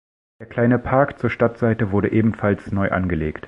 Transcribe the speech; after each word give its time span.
Der 0.39 0.47
kleine 0.47 0.79
Park 0.79 1.19
zur 1.19 1.29
Stadtseite 1.29 1.91
wurde 1.91 2.11
ebenfalls 2.11 2.71
neu 2.71 2.89
angelegt. 2.89 3.39